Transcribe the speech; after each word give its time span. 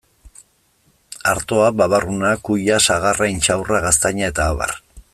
Artoa, 1.33 1.67
babarruna, 1.83 2.33
kuia, 2.49 2.81
sagarra, 2.89 3.31
intxaurra, 3.37 3.85
gaztaina 3.89 4.35
eta 4.35 4.53
abar. 4.57 4.73